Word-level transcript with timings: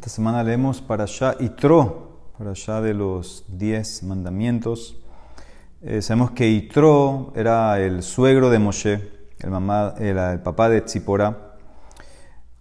Esta 0.00 0.08
semana 0.08 0.42
leemos 0.42 0.80
para 0.80 1.04
allá 1.04 1.36
Itro, 1.40 2.32
para 2.38 2.52
allá 2.52 2.80
de 2.80 2.94
los 2.94 3.44
diez 3.48 4.02
mandamientos. 4.02 4.96
Eh, 5.82 6.00
sabemos 6.00 6.30
que 6.30 6.48
Itro 6.48 7.34
era 7.36 7.78
el 7.78 8.02
suegro 8.02 8.48
de 8.48 8.58
Moshe, 8.58 9.10
el, 9.40 10.40
papá 10.40 10.70
de 10.70 10.80
Tzipora. 10.80 11.58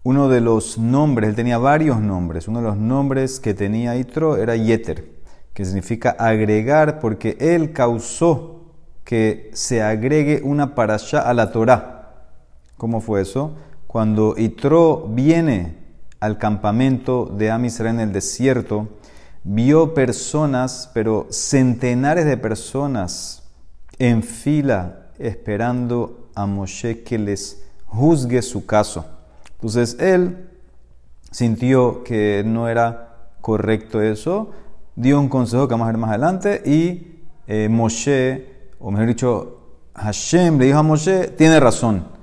Uno 0.03 0.27
de 0.27 0.41
los 0.41 0.77
nombres, 0.77 1.29
él 1.29 1.35
tenía 1.37 1.57
varios 1.57 2.01
nombres. 2.01 2.49
Uno 2.49 2.59
de 2.59 2.67
los 2.67 2.75
nombres 2.75 3.39
que 3.39 3.53
tenía 3.53 3.95
Itro 3.95 4.35
era 4.35 4.57
Yeter, 4.57 5.09
que 5.53 5.63
significa 5.63 6.17
agregar, 6.19 6.99
porque 6.99 7.37
él 7.39 7.71
causó 7.71 8.73
que 9.05 9.49
se 9.53 9.81
agregue 9.81 10.41
una 10.43 10.75
para 10.75 10.95
allá 10.95 11.21
a 11.21 11.33
la 11.33 11.53
Torah. 11.53 12.25
¿Cómo 12.75 12.99
fue 12.99 13.21
eso? 13.21 13.55
Cuando 13.87 14.35
Itro 14.37 15.07
viene 15.07 15.78
al 16.19 16.37
campamento 16.37 17.25
de 17.25 17.51
Amisra 17.51 17.89
en 17.89 17.99
el 17.99 18.11
desierto, 18.11 18.89
vio 19.43 19.93
personas, 19.93 20.89
pero 20.93 21.27
centenares 21.29 22.25
de 22.25 22.37
personas 22.37 23.43
en 23.97 24.23
fila 24.23 25.07
esperando 25.17 26.29
a 26.35 26.45
Moshe 26.45 27.03
que 27.03 27.17
les 27.17 27.63
juzgue 27.85 28.41
su 28.41 28.65
caso. 28.65 29.05
Entonces 29.53 29.97
él 29.99 30.49
sintió 31.31 32.03
que 32.03 32.43
no 32.45 32.67
era 32.67 33.31
correcto 33.41 34.01
eso, 34.01 34.51
dio 34.95 35.19
un 35.19 35.29
consejo 35.29 35.67
que 35.67 35.73
vamos 35.73 35.85
a 35.85 35.91
ver 35.91 35.97
más 35.97 36.09
adelante 36.09 36.61
y 36.65 37.23
eh, 37.47 37.67
Moshe, 37.69 38.69
o 38.79 38.91
mejor 38.91 39.07
dicho, 39.07 39.59
Hashem 39.95 40.57
le 40.57 40.65
dijo 40.65 40.79
a 40.79 40.83
Moshe, 40.83 41.27
tiene 41.29 41.59
razón 41.59 42.19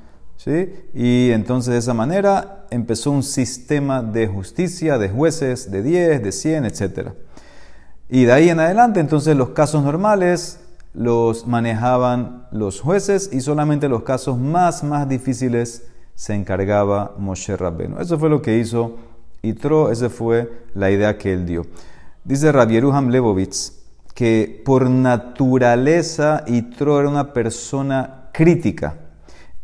y 0.94 1.30
entonces 1.32 1.72
de 1.72 1.78
esa 1.78 1.92
manera 1.92 2.55
empezó 2.70 3.10
un 3.10 3.22
sistema 3.22 4.02
de 4.02 4.26
justicia, 4.26 4.98
de 4.98 5.08
jueces, 5.08 5.70
de 5.70 5.82
10, 5.82 6.22
de 6.22 6.32
100, 6.32 6.64
etc. 6.64 7.10
Y 8.08 8.24
de 8.24 8.32
ahí 8.32 8.48
en 8.48 8.60
adelante, 8.60 9.00
entonces 9.00 9.36
los 9.36 9.50
casos 9.50 9.82
normales 9.82 10.60
los 10.94 11.46
manejaban 11.46 12.46
los 12.50 12.80
jueces 12.80 13.30
y 13.32 13.40
solamente 13.40 13.88
los 13.88 14.02
casos 14.02 14.38
más, 14.38 14.82
más 14.84 15.08
difíciles 15.08 15.86
se 16.14 16.34
encargaba 16.34 17.14
Moshe 17.18 17.56
Rabbenu. 17.56 17.98
Eso 18.00 18.18
fue 18.18 18.30
lo 18.30 18.40
que 18.42 18.58
hizo 18.58 18.96
Itro, 19.42 19.90
esa 19.90 20.08
fue 20.08 20.64
la 20.74 20.90
idea 20.90 21.18
que 21.18 21.32
él 21.32 21.46
dio. 21.46 21.66
Dice 22.24 22.50
Rabieruham 22.50 23.10
Lebovitz 23.10 23.72
que 24.14 24.62
por 24.64 24.88
naturaleza 24.88 26.42
Itro 26.46 26.98
era 26.98 27.08
una 27.08 27.32
persona 27.32 28.30
crítica 28.32 28.96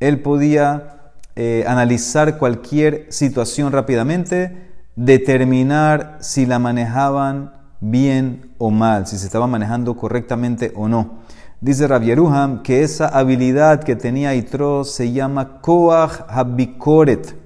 él 0.03 0.21
podía 0.21 1.02
eh, 1.35 1.65
analizar 1.67 2.39
cualquier 2.39 3.07
situación 3.11 3.73
rápidamente, 3.73 4.71
determinar 4.97 6.19
si 6.21 6.45
la 6.45 6.59
manejaban 6.59 7.55
bien 7.81 8.53
o 8.59 8.71
mal, 8.71 9.07
si 9.07 9.19
se 9.19 9.27
estaba 9.27 9.47
manejando 9.47 9.97
correctamente 9.97 10.73
o 10.75 10.89
no. 10.89 11.23
Dice 11.61 11.87
Rabieruham 11.87 12.63
que 12.63 12.83
esa 12.83 13.07
habilidad 13.07 13.83
que 13.83 13.97
tenía 13.97 14.35
Itro 14.35 14.85
se 14.85 15.13
llama 15.13 15.61
Koach 15.61 16.25
Habikoret, 16.29 17.37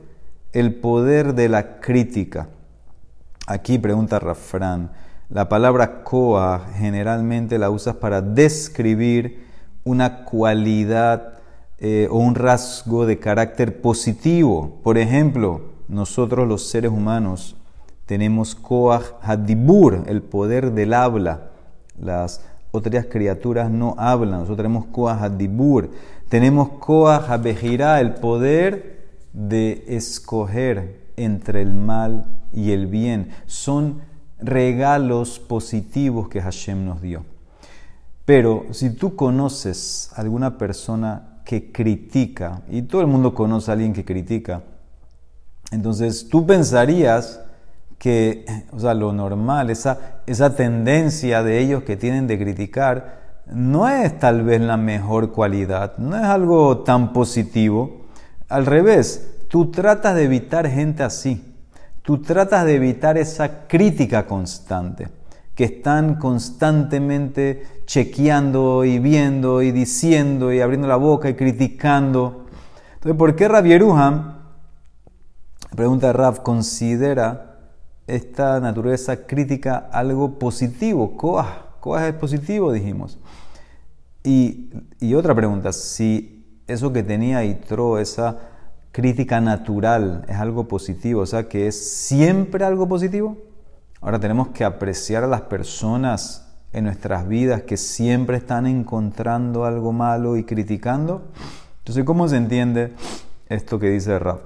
el 0.52 0.74
poder 0.74 1.34
de 1.34 1.48
la 1.48 1.80
crítica. 1.80 2.48
Aquí 3.46 3.78
pregunta 3.78 4.18
Rafran, 4.18 4.90
la 5.28 5.48
palabra 5.48 6.02
Koach 6.02 6.62
generalmente 6.76 7.58
la 7.58 7.70
usas 7.70 7.96
para 7.96 8.20
describir 8.20 9.46
una 9.84 10.24
cualidad 10.24 11.35
eh, 11.78 12.08
o 12.10 12.18
un 12.18 12.34
rasgo 12.34 13.06
de 13.06 13.18
carácter 13.18 13.80
positivo. 13.80 14.80
Por 14.82 14.96
ejemplo, 14.98 15.60
nosotros 15.88 16.48
los 16.48 16.68
seres 16.68 16.90
humanos 16.90 17.56
tenemos 18.06 18.54
Koach 18.54 19.04
Hadibur, 19.22 20.04
el 20.06 20.22
poder 20.22 20.72
del 20.72 20.94
habla. 20.94 21.50
Las 22.00 22.40
otras 22.70 23.06
criaturas 23.06 23.70
no 23.70 23.94
hablan, 23.98 24.40
nosotros 24.40 24.58
tenemos 24.58 24.86
Koach 24.86 25.20
Hadibur. 25.20 25.90
Tenemos 26.28 26.70
Koach 26.80 27.28
Habejirá, 27.28 28.00
el 28.00 28.14
poder 28.14 29.06
de 29.32 29.84
escoger 29.88 31.06
entre 31.16 31.62
el 31.62 31.74
mal 31.74 32.24
y 32.52 32.72
el 32.72 32.86
bien. 32.86 33.30
Son 33.46 34.00
regalos 34.40 35.38
positivos 35.38 36.28
que 36.28 36.40
Hashem 36.40 36.84
nos 36.84 37.02
dio. 37.02 37.24
Pero 38.24 38.66
si 38.72 38.90
tú 38.90 39.14
conoces 39.14 40.10
a 40.14 40.22
alguna 40.22 40.58
persona 40.58 41.35
que 41.46 41.70
critica, 41.70 42.62
y 42.68 42.82
todo 42.82 43.00
el 43.00 43.06
mundo 43.06 43.32
conoce 43.32 43.70
a 43.70 43.74
alguien 43.74 43.92
que 43.92 44.04
critica, 44.04 44.62
entonces 45.70 46.28
tú 46.28 46.44
pensarías 46.44 47.40
que, 47.98 48.44
o 48.72 48.80
sea, 48.80 48.94
lo 48.94 49.12
normal, 49.12 49.70
esa, 49.70 50.20
esa 50.26 50.56
tendencia 50.56 51.44
de 51.44 51.60
ellos 51.60 51.84
que 51.84 51.96
tienen 51.96 52.26
de 52.26 52.36
criticar, 52.36 53.44
no 53.46 53.88
es 53.88 54.18
tal 54.18 54.42
vez 54.42 54.60
la 54.60 54.76
mejor 54.76 55.30
cualidad, 55.30 55.96
no 55.98 56.16
es 56.16 56.24
algo 56.24 56.78
tan 56.78 57.12
positivo. 57.12 58.06
Al 58.48 58.66
revés, 58.66 59.44
tú 59.48 59.70
tratas 59.70 60.16
de 60.16 60.24
evitar 60.24 60.68
gente 60.68 61.04
así, 61.04 61.54
tú 62.02 62.20
tratas 62.22 62.64
de 62.64 62.74
evitar 62.74 63.16
esa 63.16 63.68
crítica 63.68 64.26
constante 64.26 65.08
que 65.56 65.64
están 65.64 66.16
constantemente 66.16 67.66
chequeando 67.86 68.84
y 68.84 68.98
viendo 68.98 69.62
y 69.62 69.72
diciendo 69.72 70.52
y 70.52 70.60
abriendo 70.60 70.86
la 70.86 70.96
boca 70.96 71.30
y 71.30 71.34
criticando. 71.34 72.44
Entonces, 72.94 73.18
¿por 73.18 73.34
qué 73.34 73.48
Rav 73.48 73.64
Yeruham, 73.64 74.36
pregunta 75.74 76.12
Rav, 76.12 76.42
considera 76.42 77.56
esta 78.06 78.60
naturaleza 78.60 79.26
crítica 79.26 79.88
algo 79.90 80.38
positivo? 80.38 81.16
Koah, 81.16 82.06
es 82.06 82.14
positivo, 82.14 82.70
dijimos. 82.70 83.18
Y, 84.22 84.70
y, 85.00 85.14
otra 85.14 85.34
pregunta, 85.34 85.72
si 85.72 86.60
eso 86.66 86.92
que 86.92 87.02
tenía 87.02 87.44
Itro, 87.44 87.98
esa 87.98 88.40
crítica 88.92 89.40
natural, 89.40 90.26
es 90.28 90.36
algo 90.36 90.68
positivo, 90.68 91.22
o 91.22 91.26
sea, 91.26 91.48
que 91.48 91.68
es 91.68 91.96
siempre 91.96 92.64
algo 92.64 92.86
positivo. 92.88 93.38
Ahora 94.00 94.20
tenemos 94.20 94.48
que 94.48 94.64
apreciar 94.64 95.24
a 95.24 95.26
las 95.26 95.42
personas 95.42 96.46
en 96.72 96.84
nuestras 96.84 97.26
vidas 97.26 97.62
que 97.62 97.76
siempre 97.76 98.36
están 98.36 98.66
encontrando 98.66 99.64
algo 99.64 99.92
malo 99.92 100.36
y 100.36 100.44
criticando. 100.44 101.22
Entonces, 101.78 102.04
¿cómo 102.04 102.28
se 102.28 102.36
entiende 102.36 102.92
esto 103.48 103.78
que 103.78 103.90
dice 103.90 104.18
Rab? 104.18 104.40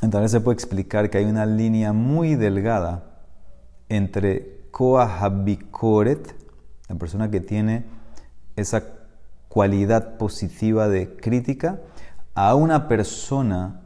Entonces 0.00 0.30
se 0.30 0.40
puede 0.40 0.54
explicar 0.54 1.10
que 1.10 1.18
hay 1.18 1.24
una 1.24 1.44
línea 1.44 1.92
muy 1.92 2.36
delgada 2.36 3.04
entre 3.88 4.68
Koahabikoret, 4.70 6.34
la 6.88 6.94
persona 6.94 7.30
que 7.30 7.40
tiene 7.40 7.84
esa 8.56 8.82
cualidad 9.48 10.16
positiva 10.16 10.88
de 10.88 11.16
crítica, 11.16 11.80
a 12.34 12.54
una 12.54 12.86
persona 12.86 13.82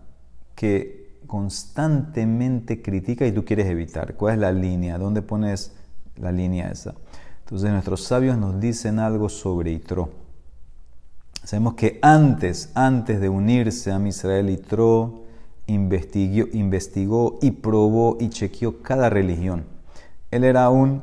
que 0.54 1.01
constantemente 1.26 2.82
critica 2.82 3.26
y 3.26 3.32
tú 3.32 3.44
quieres 3.44 3.66
evitar. 3.66 4.14
¿Cuál 4.14 4.34
es 4.34 4.40
la 4.40 4.52
línea? 4.52 4.98
¿Dónde 4.98 5.22
pones 5.22 5.72
la 6.16 6.32
línea 6.32 6.70
esa? 6.70 6.94
Entonces 7.44 7.70
nuestros 7.70 8.04
sabios 8.04 8.38
nos 8.38 8.60
dicen 8.60 8.98
algo 8.98 9.28
sobre 9.28 9.72
Itro. 9.72 10.10
Sabemos 11.44 11.74
que 11.74 11.98
antes, 12.02 12.70
antes 12.74 13.20
de 13.20 13.28
unirse 13.28 13.90
a 13.90 13.98
Israel, 14.06 14.48
Itro 14.48 15.24
investigó, 15.66 16.46
investigó 16.52 17.38
y 17.42 17.50
probó 17.50 18.16
y 18.20 18.28
chequeó 18.28 18.80
cada 18.82 19.10
religión. 19.10 19.64
Él 20.30 20.44
era 20.44 20.70
un, 20.70 21.02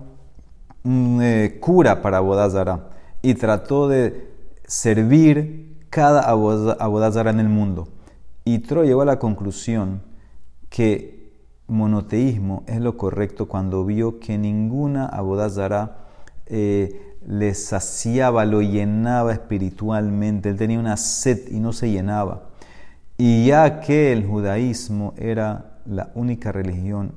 eh, 1.21 1.57
cura 1.59 2.01
para 2.01 2.17
Abodazara 2.17 2.89
y 3.21 3.33
trató 3.35 3.87
de 3.87 4.31
servir 4.65 5.77
cada 5.89 6.21
Abodazara 6.21 7.29
en 7.31 7.39
el 7.39 7.49
mundo. 7.49 7.89
Itro 8.45 8.83
llegó 8.83 9.01
a 9.01 9.05
la 9.05 9.19
conclusión 9.19 10.01
que 10.69 11.19
monoteísmo 11.67 12.63
es 12.67 12.79
lo 12.79 12.97
correcto 12.97 13.47
cuando 13.47 13.85
vio 13.85 14.19
que 14.19 14.37
ninguna 14.37 15.05
abodazara 15.05 16.07
eh, 16.45 17.15
le 17.27 17.53
saciaba, 17.53 18.45
lo 18.45 18.61
llenaba 18.61 19.33
espiritualmente. 19.33 20.49
Él 20.49 20.57
tenía 20.57 20.79
una 20.79 20.97
sed 20.97 21.49
y 21.49 21.59
no 21.59 21.73
se 21.73 21.91
llenaba. 21.91 22.49
Y 23.17 23.47
ya 23.47 23.81
que 23.81 24.13
el 24.13 24.25
judaísmo 24.25 25.13
era 25.17 25.79
la 25.85 26.11
única 26.15 26.51
religión 26.51 27.13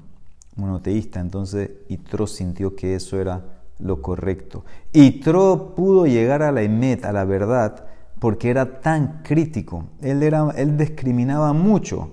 monoteísta, 0.57 1.21
entonces 1.21 1.71
Itro 1.89 2.27
sintió 2.27 2.75
que 2.75 2.95
eso 2.95 3.21
era 3.21 3.43
lo 3.79 4.03
correcto. 4.03 4.65
Itro 4.93 5.75
pudo 5.75 6.07
llegar 6.07 6.43
a 6.43 6.53
la 6.53 6.63
emet, 6.63 7.05
a 7.05 7.13
la 7.13 7.25
verdad, 7.25 7.87
porque 8.19 8.51
era 8.51 8.81
tan 8.81 9.23
crítico. 9.23 9.85
Él, 10.01 10.23
era, 10.23 10.51
él 10.57 10.77
discriminaba 10.77 11.53
mucho 11.53 12.11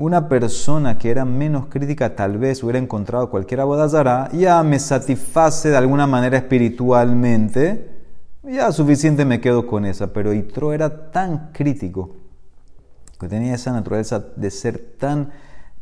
una 0.00 0.30
persona 0.30 0.96
que 0.96 1.10
era 1.10 1.26
menos 1.26 1.66
crítica 1.66 2.16
tal 2.16 2.38
vez 2.38 2.62
hubiera 2.62 2.78
encontrado 2.78 3.28
cualquier 3.28 3.60
abodazara, 3.60 4.30
ya 4.32 4.62
me 4.62 4.78
satisface 4.78 5.68
de 5.68 5.76
alguna 5.76 6.06
manera 6.06 6.38
espiritualmente, 6.38 7.86
ya 8.42 8.72
suficiente 8.72 9.26
me 9.26 9.42
quedo 9.42 9.66
con 9.66 9.84
esa. 9.84 10.10
Pero 10.10 10.32
Itro 10.32 10.72
era 10.72 11.10
tan 11.10 11.50
crítico, 11.52 12.16
que 13.20 13.28
tenía 13.28 13.54
esa 13.54 13.72
naturaleza 13.72 14.24
de 14.36 14.50
ser 14.50 14.78
tan 14.98 15.32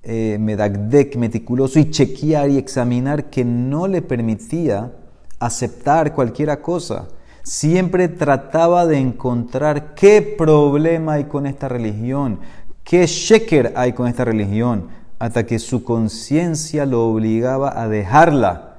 eh, 0.02 0.36
medagdek, 0.40 1.14
meticuloso 1.14 1.78
y 1.78 1.88
chequear 1.88 2.50
y 2.50 2.58
examinar 2.58 3.30
que 3.30 3.44
no 3.44 3.86
le 3.86 4.02
permitía 4.02 4.94
aceptar 5.38 6.12
cualquier 6.12 6.60
cosa. 6.60 7.06
Siempre 7.44 8.08
trataba 8.08 8.84
de 8.84 8.98
encontrar 8.98 9.94
qué 9.94 10.22
problema 10.36 11.14
hay 11.14 11.24
con 11.24 11.46
esta 11.46 11.68
religión, 11.68 12.40
qué 12.88 13.06
sheker 13.06 13.74
hay 13.76 13.92
con 13.92 14.08
esta 14.08 14.24
religión, 14.24 14.88
hasta 15.18 15.44
que 15.44 15.58
su 15.58 15.84
conciencia 15.84 16.86
lo 16.86 17.06
obligaba 17.06 17.78
a 17.78 17.86
dejarla, 17.86 18.76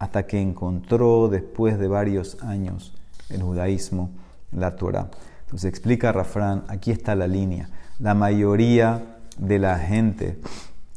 hasta 0.00 0.26
que 0.26 0.40
encontró 0.40 1.28
después 1.28 1.78
de 1.78 1.86
varios 1.86 2.42
años 2.42 2.92
el 3.30 3.40
judaísmo, 3.40 4.10
la 4.50 4.74
Torah. 4.74 5.08
Entonces 5.42 5.70
explica 5.70 6.10
Rafran, 6.10 6.64
aquí 6.66 6.90
está 6.90 7.14
la 7.14 7.28
línea. 7.28 7.68
La 8.00 8.14
mayoría 8.14 9.18
de 9.38 9.60
la 9.60 9.78
gente 9.78 10.40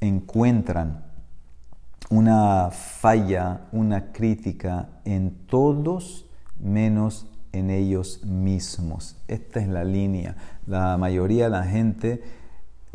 encuentran 0.01 1.03
una 2.09 2.71
falla, 2.71 3.61
una 3.73 4.11
crítica 4.11 4.89
en 5.05 5.35
todos 5.45 6.25
menos 6.59 7.27
en 7.51 7.69
ellos 7.69 8.23
mismos. 8.23 9.17
Esta 9.27 9.59
es 9.59 9.67
la 9.67 9.83
línea. 9.83 10.35
La 10.65 10.97
mayoría 10.97 11.43
de 11.43 11.49
la 11.51 11.63
gente 11.63 12.23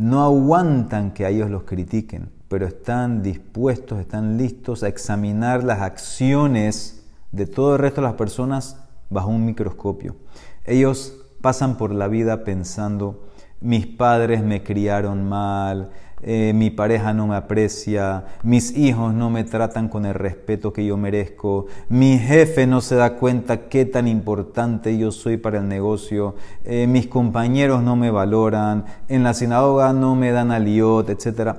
no 0.00 0.24
aguantan 0.24 1.10
que 1.10 1.26
a 1.26 1.28
ellos 1.28 1.50
los 1.50 1.64
critiquen, 1.64 2.30
pero 2.48 2.66
están 2.66 3.22
dispuestos, 3.22 4.00
están 4.00 4.38
listos 4.38 4.82
a 4.82 4.88
examinar 4.88 5.62
las 5.62 5.82
acciones 5.82 7.04
de 7.32 7.46
todo 7.46 7.74
el 7.74 7.80
resto 7.80 8.00
de 8.00 8.06
las 8.06 8.16
personas 8.16 8.78
bajo 9.10 9.28
un 9.28 9.44
microscopio. 9.44 10.16
Ellos 10.64 11.18
pasan 11.42 11.76
por 11.76 11.92
la 11.92 12.08
vida 12.08 12.44
pensando, 12.44 13.28
mis 13.60 13.86
padres 13.86 14.42
me 14.42 14.62
criaron 14.62 15.28
mal, 15.28 15.90
eh, 16.22 16.52
mi 16.54 16.70
pareja 16.70 17.14
no 17.14 17.26
me 17.26 17.36
aprecia, 17.36 18.24
mis 18.42 18.76
hijos 18.76 19.14
no 19.14 19.30
me 19.30 19.44
tratan 19.44 19.88
con 19.88 20.04
el 20.04 20.14
respeto 20.14 20.72
que 20.72 20.84
yo 20.84 20.96
merezco, 20.96 21.66
mi 21.88 22.18
jefe 22.18 22.66
no 22.66 22.80
se 22.80 22.96
da 22.96 23.16
cuenta 23.16 23.68
qué 23.68 23.86
tan 23.86 24.06
importante 24.06 24.98
yo 24.98 25.12
soy 25.12 25.38
para 25.38 25.58
el 25.58 25.68
negocio, 25.68 26.34
eh, 26.64 26.86
mis 26.86 27.06
compañeros 27.06 27.82
no 27.82 27.96
me 27.96 28.10
valoran, 28.10 28.84
en 29.08 29.22
la 29.22 29.34
sinagoga 29.34 29.92
no 29.92 30.14
me 30.14 30.30
dan 30.30 30.50
aliot, 30.50 31.08
etc. 31.08 31.56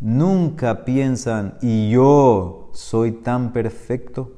Nunca 0.00 0.84
piensan, 0.84 1.54
y 1.60 1.90
yo 1.90 2.70
soy 2.72 3.12
tan 3.12 3.52
perfecto. 3.52 4.32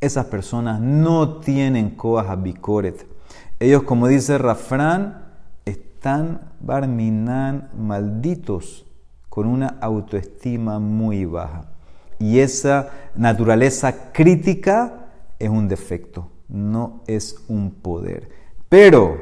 Esas 0.00 0.26
personas 0.26 0.80
no 0.80 1.38
tienen 1.38 1.90
coas 1.90 2.28
a 2.28 2.36
bicoret. 2.36 3.06
Ellos, 3.58 3.84
como 3.84 4.08
dice 4.08 4.36
Rafrán, 4.36 5.24
están 5.64 6.52
barminan 6.60 7.70
malditos 7.76 8.86
con 9.36 9.48
una 9.48 9.76
autoestima 9.82 10.78
muy 10.78 11.26
baja. 11.26 11.66
Y 12.18 12.38
esa 12.38 12.88
naturaleza 13.14 14.10
crítica 14.10 15.10
es 15.38 15.50
un 15.50 15.68
defecto, 15.68 16.30
no 16.48 17.02
es 17.06 17.44
un 17.46 17.70
poder. 17.70 18.30
Pero 18.70 19.18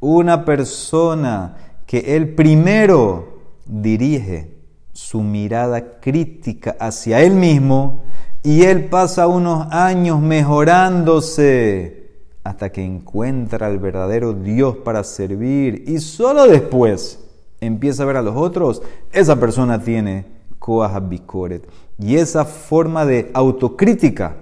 una 0.00 0.46
persona 0.46 1.54
que 1.84 2.16
él 2.16 2.34
primero 2.34 3.42
dirige 3.66 4.56
su 4.94 5.20
mirada 5.20 6.00
crítica 6.00 6.74
hacia 6.80 7.20
él 7.20 7.34
mismo 7.34 8.04
y 8.42 8.62
él 8.62 8.86
pasa 8.86 9.26
unos 9.26 9.70
años 9.70 10.18
mejorándose 10.18 12.08
hasta 12.42 12.72
que 12.72 12.82
encuentra 12.82 13.66
al 13.66 13.78
verdadero 13.78 14.32
Dios 14.32 14.78
para 14.78 15.04
servir 15.04 15.84
y 15.86 15.98
solo 15.98 16.46
después 16.46 17.27
empieza 17.60 18.02
a 18.02 18.06
ver 18.06 18.16
a 18.16 18.22
los 18.22 18.36
otros, 18.36 18.82
esa 19.12 19.38
persona 19.40 19.82
tiene 19.82 20.26
Koah 20.58 21.00
Bikoret. 21.00 21.68
Y 21.98 22.16
esa 22.16 22.44
forma 22.44 23.04
de 23.04 23.30
autocrítica 23.34 24.36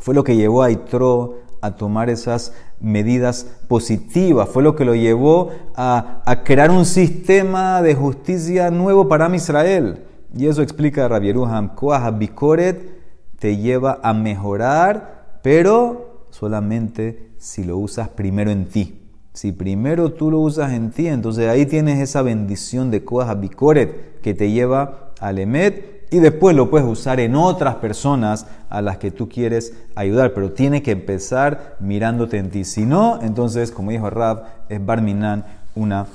fue 0.00 0.14
lo 0.14 0.24
que 0.24 0.36
llevó 0.36 0.62
a 0.62 0.70
Itro 0.70 1.46
a 1.60 1.76
tomar 1.76 2.10
esas 2.10 2.52
medidas 2.80 3.46
positivas, 3.68 4.48
fue 4.48 4.62
lo 4.62 4.76
que 4.76 4.84
lo 4.84 4.94
llevó 4.94 5.50
a, 5.74 6.42
crear 6.44 6.70
un 6.70 6.84
sistema 6.84 7.82
de 7.82 7.94
justicia 7.94 8.70
nuevo 8.70 9.08
para 9.08 9.34
Israel. 9.34 10.04
Y 10.36 10.46
eso 10.46 10.62
explica 10.62 11.08
Rabbi 11.08 11.26
Yeruham, 11.26 11.74
Koah 11.74 12.10
Bikoret 12.10 12.96
te 13.38 13.56
lleva 13.56 14.00
a 14.02 14.12
mejorar, 14.12 15.40
pero 15.42 16.26
solamente 16.30 17.30
si 17.38 17.64
lo 17.64 17.78
usas 17.78 18.08
primero 18.10 18.50
en 18.50 18.66
ti. 18.66 19.05
Si 19.36 19.52
primero 19.52 20.12
tú 20.12 20.30
lo 20.30 20.40
usas 20.40 20.72
en 20.72 20.90
ti, 20.90 21.08
entonces 21.08 21.46
ahí 21.50 21.66
tienes 21.66 22.00
esa 22.00 22.22
bendición 22.22 22.90
de 22.90 23.04
Koah 23.04 23.34
Bikoret 23.34 24.22
que 24.22 24.32
te 24.32 24.50
lleva 24.50 25.10
al 25.20 25.38
Emet 25.38 26.06
y 26.10 26.20
después 26.20 26.56
lo 26.56 26.70
puedes 26.70 26.88
usar 26.88 27.20
en 27.20 27.36
otras 27.36 27.74
personas 27.74 28.46
a 28.70 28.80
las 28.80 28.96
que 28.96 29.10
tú 29.10 29.28
quieres 29.28 29.74
ayudar, 29.94 30.32
pero 30.32 30.52
tiene 30.52 30.82
que 30.82 30.92
empezar 30.92 31.76
mirándote 31.80 32.38
en 32.38 32.48
ti. 32.48 32.64
Si 32.64 32.86
no, 32.86 33.18
entonces, 33.20 33.70
como 33.70 33.90
dijo 33.90 34.08
Rab, 34.08 34.44
es 34.70 34.82
Barminan 34.82 35.44
una 35.74 36.06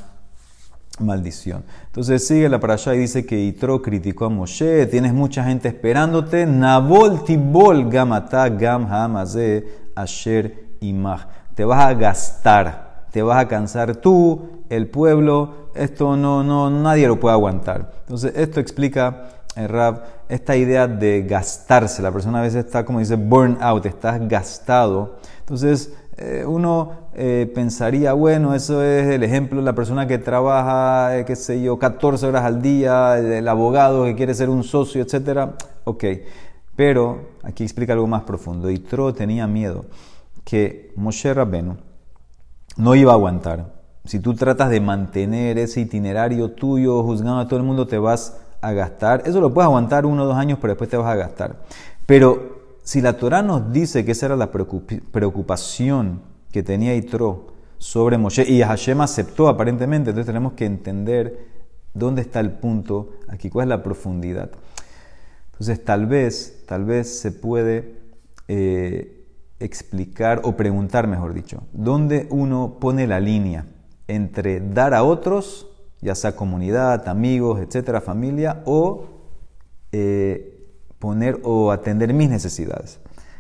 maldición. 0.98 1.64
Entonces 1.86 2.26
sigue 2.26 2.50
la 2.50 2.60
para 2.60 2.74
allá 2.74 2.96
y 2.96 2.98
dice 3.02 3.24
que 3.24 3.40
Itro 3.40 3.84
criticó 3.84 4.26
a 4.26 4.30
Moshe, 4.30 4.88
tienes 4.88 5.14
mucha 5.14 5.44
gente 5.44 5.68
esperándote, 5.68 6.48
Nabol 6.48 7.24
Tibol 7.24 7.88
Gamata 7.88 8.50
Gam 8.50 8.92
Hamaze 8.92 9.64
Asher 9.94 10.70
Imach. 10.80 11.28
Te 11.54 11.64
vas 11.64 11.86
a 11.86 11.94
gastar 11.94 12.91
te 13.12 13.22
vas 13.22 13.38
a 13.38 13.48
cansar 13.48 13.98
tú, 13.98 14.64
el 14.70 14.88
pueblo, 14.88 15.70
esto 15.76 16.16
no, 16.16 16.44
no, 16.44 16.70
nadie 16.70 17.08
lo 17.08 17.20
puede 17.20 17.34
aguantar. 17.34 17.92
Entonces, 18.02 18.34
esto 18.36 18.60
explica 18.60 19.44
el 19.56 19.68
Rab 19.68 20.04
esta 20.30 20.56
idea 20.56 20.88
de 20.88 21.24
gastarse. 21.24 22.02
La 22.02 22.12
persona 22.12 22.40
a 22.40 22.42
veces 22.42 22.66
está, 22.66 22.86
como 22.86 23.00
dice, 23.00 23.16
burn 23.16 23.58
out, 23.60 23.86
estás 23.86 24.26
gastado. 24.28 25.18
Entonces, 25.40 25.94
eh, 26.18 26.46
uno 26.46 27.10
eh, 27.14 27.52
pensaría, 27.54 28.14
bueno, 28.14 28.56
eso 28.56 28.84
es 28.84 29.08
el 29.08 29.24
ejemplo 29.24 29.62
la 29.62 29.74
persona 29.74 30.08
que 30.08 30.18
trabaja, 30.18 31.18
eh, 31.18 31.26
qué 31.26 31.36
sé 31.36 31.62
yo, 31.62 31.78
14 31.80 32.28
horas 32.28 32.44
al 32.44 32.62
día, 32.62 33.18
el 33.18 33.48
abogado 33.48 34.06
que 34.06 34.16
quiere 34.16 34.34
ser 34.34 34.50
un 34.50 34.64
socio, 34.64 35.02
etc. 35.02 35.50
Ok, 35.84 36.06
pero 36.76 37.32
aquí 37.44 37.64
explica 37.64 37.94
algo 37.94 38.08
más 38.08 38.24
profundo. 38.24 38.70
Y 38.70 38.80
Tro 38.80 39.14
tenía 39.14 39.48
miedo 39.48 39.86
que 40.46 40.94
Moshe 40.96 41.34
Rabbenu, 41.34 41.78
no 42.78 42.96
iba 42.96 43.12
a 43.12 43.16
aguantar. 43.16 43.74
Si 44.06 44.20
tú 44.20 44.34
tratas 44.34 44.70
de 44.70 44.82
mantener 44.82 45.58
ese 45.58 45.82
itinerario 45.82 46.52
tuyo 46.52 47.04
juzgando 47.04 47.40
a 47.40 47.48
todo 47.48 47.60
el 47.60 47.66
mundo, 47.66 47.88
te 47.88 47.98
vas 47.98 48.38
a 48.62 48.72
gastar. 48.72 49.24
Eso 49.26 49.40
lo 49.42 49.54
puedes 49.54 49.66
aguantar 49.66 50.06
uno 50.06 50.24
o 50.24 50.26
dos 50.26 50.36
años, 50.36 50.58
pero 50.60 50.74
después 50.74 50.90
te 50.90 50.98
vas 50.98 51.08
a 51.08 51.16
gastar. 51.16 51.58
Pero 52.06 52.78
si 52.84 53.02
la 53.02 53.18
Torah 53.18 53.42
nos 53.42 53.72
dice 53.72 54.04
que 54.04 54.12
esa 54.14 54.28
era 54.28 54.36
la 54.36 54.52
preocupación 54.52 56.22
que 56.52 56.64
tenía 56.64 56.96
Itro 56.96 57.48
sobre 57.78 58.18
Moshe, 58.18 58.44
y 58.48 58.62
Hashem 58.62 59.02
aceptó 59.02 59.48
aparentemente, 59.48 60.10
entonces 60.10 60.28
tenemos 60.28 60.54
que 60.54 60.66
entender 60.66 61.48
dónde 61.94 62.22
está 62.22 62.40
el 62.40 62.52
punto 62.52 63.12
aquí, 63.28 63.50
cuál 63.50 63.66
es 63.66 63.70
la 63.70 63.84
profundidad. 63.84 64.52
Entonces 65.52 65.84
tal 65.84 66.08
vez, 66.08 66.64
tal 66.68 66.86
vez 66.86 67.20
se 67.20 67.32
puede... 67.32 68.00
Eh, 68.48 69.21
explicar 69.64 70.42
o 70.44 70.58
preguntar, 70.58 71.08
mejor 71.08 71.34
dicho, 71.34 71.64
dónde 71.72 72.28
uno 72.30 72.78
pone 72.80 73.08
la 73.08 73.20
línea 73.20 73.66
entre 74.08 74.60
dar 74.60 74.94
a 74.94 75.04
otros, 75.04 75.68
ya 76.02 76.16
sea 76.16 76.36
comunidad, 76.36 77.08
amigos, 77.08 77.60
etcétera, 77.62 78.02
familia, 78.02 78.62
o 78.66 79.06
eh, 79.92 80.68
poner 81.00 81.40
o 81.44 81.72
atender 81.72 82.14
mis 82.14 82.30
necesidades. 82.30 83.00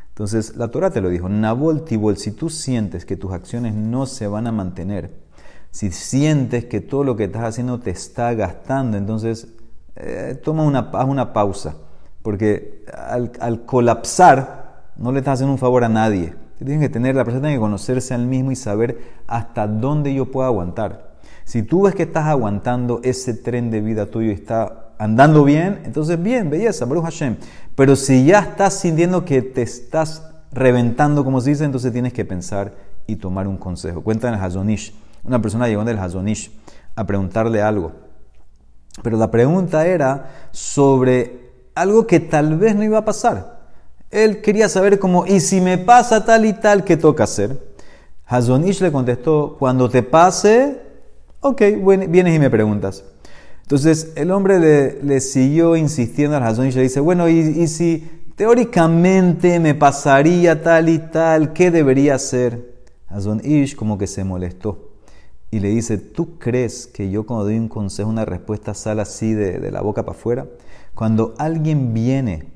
Entonces, 0.10 0.56
la 0.56 0.70
Torah 0.70 0.92
te 0.92 1.02
lo 1.02 1.10
dijo, 1.10 1.30
Nabol 1.30 1.84
Tibol, 1.84 2.18
si 2.18 2.32
tú 2.32 2.50
sientes 2.50 3.06
que 3.06 3.18
tus 3.18 3.32
acciones 3.32 3.74
no 3.74 4.06
se 4.06 4.28
van 4.28 4.48
a 4.48 4.52
mantener, 4.52 5.12
si 5.72 5.92
sientes 5.92 6.66
que 6.66 6.82
todo 6.82 7.04
lo 7.04 7.16
que 7.16 7.26
estás 7.26 7.44
haciendo 7.44 7.80
te 7.80 7.92
está 7.92 8.34
gastando, 8.34 8.98
entonces 8.98 9.48
eh, 9.96 10.40
toma 10.44 10.64
una, 10.64 10.92
una 11.06 11.34
pausa, 11.34 11.76
porque 12.22 12.86
al 13.40 13.66
colapsar, 13.66 14.61
no 14.98 15.12
le 15.12 15.20
estás 15.20 15.36
haciendo 15.36 15.54
un 15.54 15.60
favor 15.60 15.84
a 15.84 15.90
nadie. 15.90 16.36
Tienes 16.58 16.80
que 16.80 16.90
tener, 16.90 17.16
la 17.16 17.24
persona 17.24 17.42
tiene 17.42 17.56
que 17.56 17.62
conocerse 17.62 18.14
al 18.14 18.28
mismo 18.28 18.52
y 18.52 18.56
saber 18.56 19.00
hasta 19.28 19.68
dónde 19.68 20.14
yo 20.14 20.32
puedo 20.32 20.46
aguantar. 20.46 21.12
Si 21.44 21.64
tú 21.64 21.84
ves 21.84 21.96
que 21.96 22.04
estás 22.04 22.28
aguantando 22.28 23.02
ese 23.04 23.34
tren 23.34 23.72
de 23.72 23.82
vida 23.82 24.06
tuyo 24.06 24.30
y 24.30 24.34
está 24.34 24.92
andando 25.00 25.44
bien, 25.44 25.82
entonces 25.86 26.22
bien, 26.22 26.52
belleza, 26.52 26.86
Baruch 26.86 27.06
Hashem. 27.06 27.38
Pero 27.76 27.96
si 27.96 28.26
ya 28.26 28.40
estás 28.40 28.80
sintiendo 28.80 29.26
que 29.26 29.42
te 29.42 29.64
estás 29.64 30.30
reventando, 30.52 31.24
como 31.24 31.42
se 31.42 31.50
dice, 31.50 31.66
entonces 31.66 31.92
tienes 31.92 32.14
que 32.14 32.26
pensar 32.26 32.74
y 33.08 33.16
tomar 33.16 33.48
un 33.48 33.58
consejo. 33.58 34.02
Cuenta 34.02 34.28
en 34.28 34.36
el 34.36 34.40
Hazonish. 34.40 34.94
Una 35.24 35.42
persona 35.42 35.68
llegó 35.68 35.82
en 35.82 35.90
el 35.90 35.98
Hazonish 35.98 36.52
a 36.96 37.06
preguntarle 37.06 37.62
algo. 37.62 37.94
Pero 39.02 39.18
la 39.18 39.32
pregunta 39.32 39.88
era 39.88 40.30
sobre 40.52 41.52
algo 41.74 42.06
que 42.06 42.20
tal 42.20 42.58
vez 42.58 42.76
no 42.76 42.84
iba 42.84 43.00
a 43.00 43.06
pasar. 43.06 43.61
Él 44.12 44.42
quería 44.42 44.68
saber 44.68 45.00
cómo, 45.00 45.26
y 45.26 45.40
si 45.40 45.62
me 45.62 45.78
pasa 45.78 46.26
tal 46.26 46.46
y 46.46 46.54
tal, 46.54 46.84
¿qué 46.84 46.98
toca 46.98 47.24
hacer? 47.24 47.58
Hazonish 48.26 48.82
le 48.82 48.92
contestó, 48.92 49.56
cuando 49.58 49.90
te 49.90 50.04
pase, 50.04 50.82
ok, 51.40 51.62
vienes 52.10 52.36
y 52.36 52.40
me 52.40 52.50
preguntas. 52.50 53.04
Entonces 53.62 54.12
el 54.16 54.32
hombre 54.32 55.00
le, 55.02 55.22
siguió 55.22 55.78
insistiendo 55.78 56.36
al 56.36 56.44
Hazon 56.44 56.68
y 56.68 56.72
le 56.72 56.82
dice, 56.82 57.00
bueno, 57.00 57.30
y, 57.30 57.68
si 57.68 58.10
teóricamente 58.36 59.62
me 59.62 59.76
pasaría 59.76 60.62
tal 60.62 60.90
y 60.90 61.00
tal, 61.00 61.54
¿qué 61.54 61.72
debería 61.72 62.16
hacer? 62.16 62.70
Hazon 63.08 63.42
Ish 63.44 63.78
como 63.78 63.98
que 63.98 64.08
se 64.08 64.26
molestó 64.26 64.92
y 65.52 65.60
le 65.60 65.70
dice, 65.70 65.98
¿tú 65.98 66.38
crees 66.38 66.88
que 66.88 67.10
yo 67.10 67.26
cuando 67.26 67.46
doy 67.46 67.58
un 67.58 67.70
consejo, 67.70 68.10
una 68.10 68.26
respuesta 68.26 68.74
sale 68.74 69.02
así 69.02 69.34
de, 69.34 69.60
de 69.60 69.72
la 69.72 69.82
boca 69.82 70.04
para 70.04 70.18
afuera? 70.18 70.48
Cuando 70.94 71.34
alguien 71.38 71.94
viene 71.94 72.48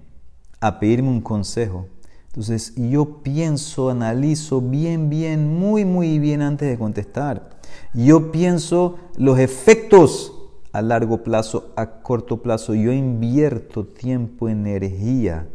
a 0.60 0.80
pedirme 0.80 1.10
un 1.10 1.22
consejo, 1.22 1.88
entonces 2.36 2.74
yo 2.76 3.24
pienso, 3.24 3.90
analizo 3.90 4.60
bien, 4.60 5.10
bien, 5.10 5.58
muy, 5.58 5.86
muy 5.86 6.20
bien 6.20 6.42
antes 6.42 6.70
de 6.70 6.78
contestar. 6.78 7.50
Yo 7.94 8.30
pienso 8.34 8.98
los 9.16 9.40
efectos 9.40 10.34
a 10.74 10.82
largo 10.82 11.24
plazo, 11.24 11.72
a 11.78 12.02
corto 12.02 12.42
plazo. 12.42 12.74
Yo 12.74 12.92
invierto 12.92 13.86
tiempo, 13.86 14.50
energía 14.50 15.48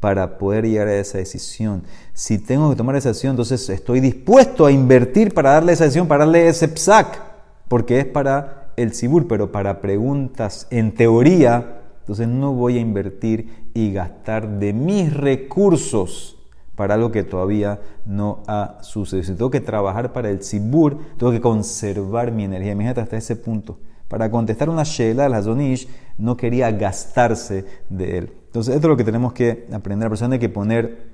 para 0.00 0.38
poder 0.38 0.64
llegar 0.64 0.88
a 0.88 0.96
esa 0.96 1.18
decisión. 1.18 1.82
Si 2.14 2.38
tengo 2.38 2.70
que 2.70 2.76
tomar 2.76 2.96
esa 2.96 3.10
decisión, 3.10 3.32
entonces 3.32 3.68
estoy 3.68 4.00
dispuesto 4.00 4.64
a 4.64 4.72
invertir 4.72 5.34
para 5.34 5.50
darle 5.50 5.74
esa 5.74 5.84
decisión, 5.84 6.08
para 6.08 6.24
darle 6.24 6.48
ese 6.48 6.74
psac, 6.74 7.20
porque 7.68 7.98
es 7.98 8.06
para 8.06 8.72
el 8.78 8.94
Sibur, 8.94 9.28
pero 9.28 9.52
para 9.52 9.82
preguntas 9.82 10.66
en 10.70 10.94
teoría, 10.94 11.82
entonces 12.04 12.28
no 12.28 12.52
voy 12.52 12.76
a 12.76 12.80
invertir 12.80 13.70
y 13.72 13.90
gastar 13.90 14.58
de 14.58 14.74
mis 14.74 15.10
recursos 15.10 16.36
para 16.76 16.94
algo 16.94 17.10
que 17.10 17.22
todavía 17.22 17.80
no 18.04 18.42
ha 18.46 18.76
sucedido. 18.82 19.24
Si 19.24 19.32
tengo 19.32 19.50
que 19.50 19.62
trabajar 19.62 20.12
para 20.12 20.28
el 20.28 20.42
Sibur, 20.42 20.98
tengo 21.16 21.32
que 21.32 21.40
conservar 21.40 22.30
mi 22.30 22.44
energía. 22.44 22.72
Imagínate 22.72 23.00
hasta 23.00 23.16
ese 23.16 23.36
punto. 23.36 23.78
Para 24.08 24.30
contestar 24.30 24.68
una 24.68 24.82
Sheila, 24.82 25.30
la 25.30 25.40
Zonish 25.42 25.88
no 26.18 26.36
quería 26.36 26.70
gastarse 26.72 27.64
de 27.88 28.18
él. 28.18 28.32
Entonces, 28.48 28.74
esto 28.74 28.86
es 28.86 28.90
lo 28.90 28.96
que 28.98 29.04
tenemos 29.04 29.32
que 29.32 29.66
aprender. 29.72 30.04
La 30.04 30.10
persona 30.10 30.34
hay 30.34 30.40
que 30.40 30.50
poner 30.50 31.13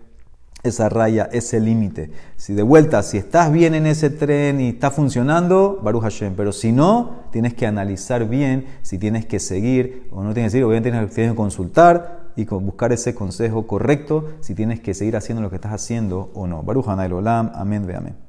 esa 0.63 0.89
raya, 0.89 1.29
ese 1.33 1.61
límite. 1.61 2.11
Si 2.37 2.55
de 2.55 2.63
vuelta, 2.63 3.03
si 3.03 3.19
estás 3.19 3.53
bien 3.53 3.75
en 3.75 3.87
ese 3.87 4.11
tren 4.11 4.61
y 4.61 4.71
está 4.71 4.91
funcionando, 4.91 5.81
Baruch 5.83 6.03
Hashem. 6.03 6.35
Pero 6.37 6.53
si 6.53 6.73
no, 6.73 7.25
tienes 7.31 7.55
que 7.55 7.67
analizar 7.67 8.29
bien 8.29 8.67
si 8.83 8.99
tienes 8.99 9.27
que 9.27 9.39
seguir 9.39 10.09
o 10.11 10.23
no 10.23 10.33
tienes 10.35 10.51
que 10.51 10.59
seguir. 10.59 10.65
Obviamente 10.65 10.91
tienes 10.91 11.33
que 11.33 11.37
consultar 11.37 12.31
y 12.37 12.45
buscar 12.45 12.93
ese 12.93 13.15
consejo 13.15 13.67
correcto 13.67 14.29
si 14.41 14.55
tienes 14.55 14.81
que 14.81 14.95
seguir 14.95 15.17
haciendo 15.17 15.43
lo 15.43 15.51
que 15.51 15.57
estás 15.57 15.73
haciendo 15.73 16.31
o 16.35 16.47
no. 16.47 16.63
Baruch 16.63 16.89
Hanay 16.89 17.11
Olam. 17.11 17.51
Amén, 17.55 17.87
ve 17.87 17.97
amén. 17.97 18.21